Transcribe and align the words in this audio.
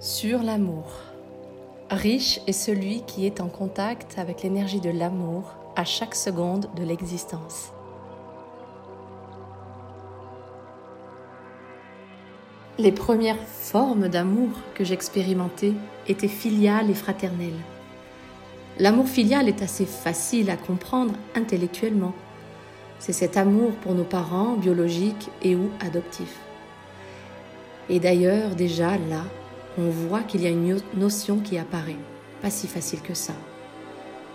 sur 0.00 0.42
l'amour. 0.42 0.84
Riche 1.90 2.40
est 2.46 2.52
celui 2.52 3.02
qui 3.06 3.24
est 3.24 3.40
en 3.40 3.48
contact 3.48 4.18
avec 4.18 4.42
l'énergie 4.42 4.80
de 4.80 4.90
l'amour 4.90 5.54
à 5.74 5.84
chaque 5.84 6.14
seconde 6.14 6.68
de 6.76 6.84
l'existence. 6.84 7.72
Les 12.78 12.92
premières 12.92 13.40
formes 13.40 14.08
d'amour 14.08 14.50
que 14.74 14.84
j'expérimentais 14.84 15.72
étaient 16.08 16.28
filiales 16.28 16.90
et 16.90 16.94
fraternelles. 16.94 17.62
L'amour 18.78 19.08
filial 19.08 19.48
est 19.48 19.62
assez 19.62 19.86
facile 19.86 20.50
à 20.50 20.58
comprendre 20.58 21.14
intellectuellement. 21.34 22.12
C'est 22.98 23.14
cet 23.14 23.38
amour 23.38 23.72
pour 23.76 23.94
nos 23.94 24.04
parents 24.04 24.56
biologiques 24.56 25.30
et 25.40 25.56
ou 25.56 25.70
adoptifs. 25.80 26.38
Et 27.88 27.98
d'ailleurs, 27.98 28.54
déjà 28.56 28.98
là, 28.98 29.22
on 29.78 29.90
voit 29.90 30.22
qu'il 30.22 30.42
y 30.42 30.46
a 30.46 30.50
une 30.50 30.80
notion 30.94 31.38
qui 31.38 31.58
apparaît. 31.58 31.96
Pas 32.40 32.50
si 32.50 32.66
facile 32.66 33.00
que 33.02 33.14
ça. 33.14 33.34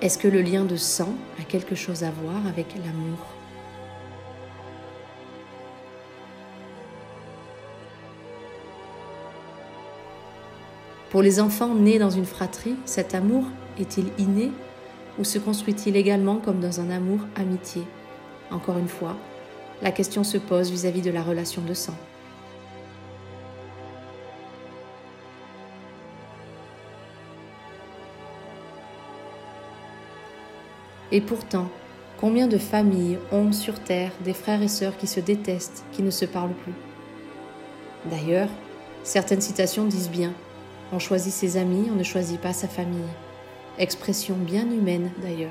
Est-ce 0.00 0.18
que 0.18 0.28
le 0.28 0.42
lien 0.42 0.64
de 0.64 0.76
sang 0.76 1.12
a 1.40 1.44
quelque 1.44 1.74
chose 1.74 2.04
à 2.04 2.10
voir 2.10 2.46
avec 2.46 2.66
l'amour? 2.76 3.18
Pour 11.10 11.22
les 11.22 11.40
enfants 11.40 11.74
nés 11.74 11.98
dans 11.98 12.10
une 12.10 12.26
fratrie, 12.26 12.76
cet 12.84 13.14
amour 13.14 13.44
est-il 13.78 14.06
inné 14.18 14.52
ou 15.18 15.24
se 15.24 15.38
construit-il 15.38 15.96
également 15.96 16.36
comme 16.36 16.60
dans 16.60 16.80
un 16.80 16.90
amour 16.90 17.20
amitié? 17.34 17.82
Encore 18.50 18.78
une 18.78 18.88
fois, 18.88 19.16
la 19.82 19.90
question 19.90 20.22
se 20.22 20.36
pose 20.36 20.70
vis-à-vis 20.70 21.02
de 21.02 21.10
la 21.10 21.22
relation 21.22 21.62
de 21.62 21.74
sang. 21.74 21.96
Et 31.10 31.20
pourtant, 31.20 31.68
combien 32.20 32.46
de 32.46 32.58
familles 32.58 33.18
ont 33.32 33.52
sur 33.52 33.80
Terre 33.80 34.12
des 34.24 34.34
frères 34.34 34.62
et 34.62 34.68
sœurs 34.68 34.96
qui 34.96 35.06
se 35.06 35.20
détestent, 35.20 35.84
qui 35.92 36.02
ne 36.02 36.10
se 36.10 36.26
parlent 36.26 36.54
plus? 36.64 36.74
D'ailleurs, 38.10 38.50
certaines 39.04 39.40
citations 39.40 39.84
disent 39.84 40.10
bien 40.10 40.32
On 40.92 40.98
choisit 40.98 41.32
ses 41.32 41.56
amis, 41.56 41.88
on 41.90 41.96
ne 41.96 42.02
choisit 42.02 42.40
pas 42.40 42.52
sa 42.52 42.68
famille. 42.68 43.00
Expression 43.78 44.34
bien 44.36 44.70
humaine 44.70 45.10
d'ailleurs. 45.22 45.50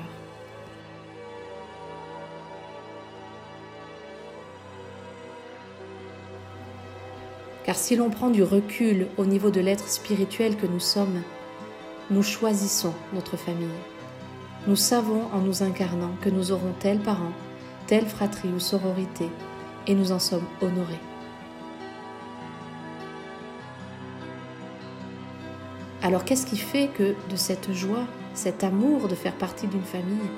Car 7.64 7.76
si 7.76 7.96
l'on 7.96 8.08
prend 8.08 8.30
du 8.30 8.42
recul 8.42 9.08
au 9.18 9.26
niveau 9.26 9.50
de 9.50 9.60
l'être 9.60 9.88
spirituel 9.88 10.56
que 10.56 10.66
nous 10.66 10.80
sommes, 10.80 11.22
nous 12.10 12.22
choisissons 12.22 12.94
notre 13.12 13.36
famille. 13.36 13.68
Nous 14.66 14.76
savons 14.76 15.22
en 15.32 15.38
nous 15.38 15.62
incarnant 15.62 16.12
que 16.20 16.28
nous 16.28 16.52
aurons 16.52 16.74
tel 16.78 16.98
parent, 16.98 17.32
telle 17.86 18.06
fratrie 18.06 18.52
ou 18.54 18.60
sororité, 18.60 19.30
et 19.86 19.94
nous 19.94 20.12
en 20.12 20.18
sommes 20.18 20.46
honorés. 20.60 21.00
Alors 26.02 26.24
qu'est-ce 26.24 26.46
qui 26.46 26.56
fait 26.56 26.88
que 26.88 27.14
de 27.30 27.36
cette 27.36 27.72
joie, 27.72 28.06
cet 28.34 28.62
amour 28.62 29.08
de 29.08 29.14
faire 29.14 29.34
partie 29.34 29.66
d'une 29.66 29.82
famille, 29.82 30.30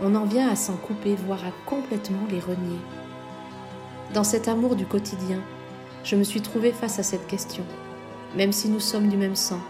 on 0.00 0.14
en 0.14 0.24
vient 0.24 0.48
à 0.48 0.56
s'en 0.56 0.76
couper, 0.76 1.14
voire 1.14 1.44
à 1.44 1.50
complètement 1.66 2.26
les 2.30 2.40
renier? 2.40 2.78
Dans 4.12 4.24
cet 4.24 4.48
amour 4.48 4.76
du 4.76 4.86
quotidien, 4.86 5.40
je 6.04 6.16
me 6.16 6.24
suis 6.24 6.40
trouvée 6.40 6.72
face 6.72 6.98
à 6.98 7.02
cette 7.02 7.26
question. 7.26 7.64
Même 8.36 8.52
si 8.52 8.68
nous 8.68 8.80
sommes 8.80 9.08
du 9.08 9.16
même 9.16 9.36
sang, 9.36 9.60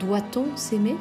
doit-on 0.00 0.46
s'aimer? 0.56 0.96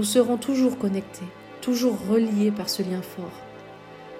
Nous 0.00 0.04
serons 0.04 0.38
toujours 0.38 0.78
connectés, 0.78 1.26
toujours 1.60 1.98
reliés 2.08 2.50
par 2.50 2.70
ce 2.70 2.82
lien 2.82 3.02
fort. 3.02 3.38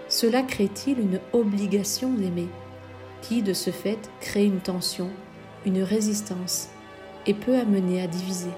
Cela 0.09 0.43
crée-t-il 0.43 1.01
une 1.01 1.19
obligation 1.33 2.13
d'aimer, 2.13 2.51
qui 3.23 3.41
de 3.41 3.55
ce 3.55 3.71
fait 3.71 4.11
crée 4.21 4.45
une 4.45 4.61
tension, 4.61 5.09
une 5.65 5.83
résistance, 5.83 6.69
et 7.27 7.33
peut 7.33 7.57
amener 7.57 8.03
à 8.03 8.07
diviser? 8.09 8.51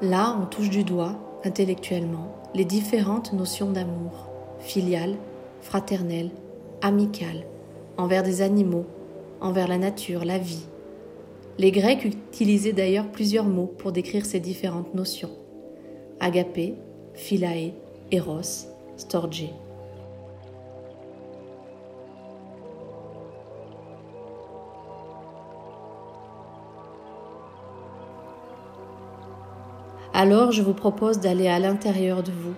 Là, 0.00 0.38
on 0.40 0.46
touche 0.46 0.70
du 0.70 0.84
doigt, 0.84 1.40
intellectuellement, 1.42 2.40
les 2.54 2.64
différentes 2.64 3.32
notions 3.32 3.72
d'amour, 3.72 4.30
filial, 4.60 5.16
fraternel, 5.60 6.30
amical, 6.82 7.44
envers 8.00 8.22
des 8.22 8.40
animaux, 8.40 8.86
envers 9.40 9.68
la 9.68 9.76
nature, 9.76 10.24
la 10.24 10.38
vie. 10.38 10.64
Les 11.58 11.70
Grecs 11.70 12.04
utilisaient 12.04 12.72
d'ailleurs 12.72 13.10
plusieurs 13.12 13.44
mots 13.44 13.70
pour 13.78 13.92
décrire 13.92 14.24
ces 14.24 14.40
différentes 14.40 14.94
notions. 14.94 15.30
Agapé, 16.18 16.76
philae, 17.12 17.72
eros, 18.10 18.66
storge. 18.96 19.50
Alors 30.14 30.52
je 30.52 30.62
vous 30.62 30.74
propose 30.74 31.20
d'aller 31.20 31.48
à 31.48 31.58
l'intérieur 31.58 32.22
de 32.22 32.32
vous 32.32 32.54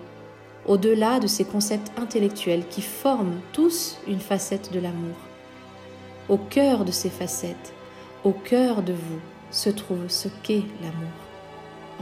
au-delà 0.65 1.19
de 1.19 1.27
ces 1.27 1.43
concepts 1.43 1.91
intellectuels 1.97 2.65
qui 2.69 2.81
forment 2.81 3.41
tous 3.51 3.97
une 4.07 4.21
facette 4.21 4.71
de 4.71 4.79
l'amour. 4.79 5.15
Au 6.33 6.37
cœur 6.37 6.83
de 6.83 6.89
ces 6.89 7.11
facettes, 7.11 7.75
au 8.23 8.31
cœur 8.31 8.81
de 8.81 8.93
vous, 8.93 9.19
se 9.51 9.69
trouve 9.69 10.07
ce 10.07 10.27
qu'est 10.41 10.63
l'amour. 10.81 11.13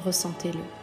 Ressentez-le. 0.06 0.81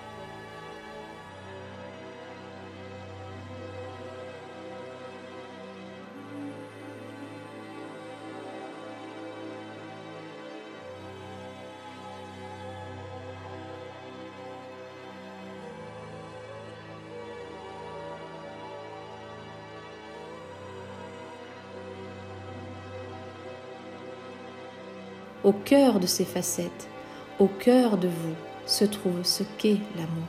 Au 25.48 25.52
cœur 25.52 25.98
de 25.98 26.06
ces 26.06 26.26
facettes, 26.26 26.90
au 27.38 27.46
cœur 27.46 27.96
de 27.96 28.06
vous, 28.06 28.34
se 28.66 28.84
trouve 28.84 29.22
ce 29.22 29.44
qu'est 29.56 29.80
l'amour. 29.96 30.28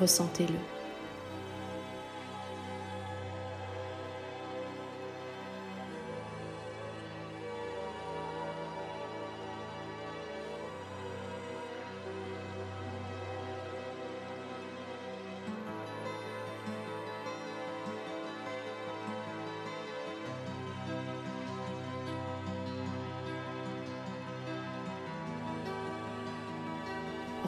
Ressentez-le. 0.00 0.77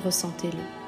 Ressentez-le. 0.04 0.79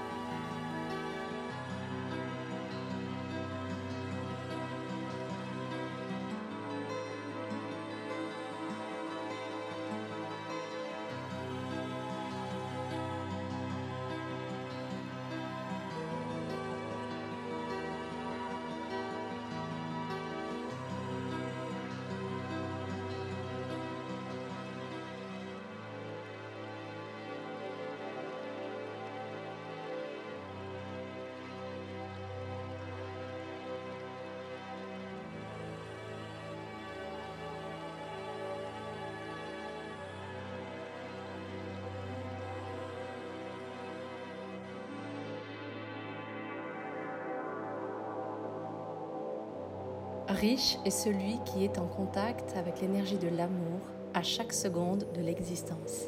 Riche 50.33 50.79
est 50.85 50.91
celui 50.91 51.39
qui 51.45 51.65
est 51.65 51.79
en 51.79 51.87
contact 51.87 52.57
avec 52.57 52.81
l'énergie 52.81 53.19
de 53.19 53.29
l'amour 53.29 53.81
à 54.15 54.23
chaque 54.23 54.53
seconde 54.53 55.07
de 55.15 55.21
l'existence. 55.21 56.07